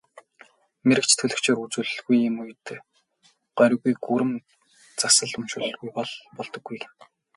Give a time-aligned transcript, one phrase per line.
[0.87, 2.65] Мэргэч төлгөчөөр үзүүлэлгүй бол ийм үед
[3.57, 4.31] горьгүй, гүрэм
[5.01, 6.93] засал уншуулалгүй бол болдоггүй гэнэ.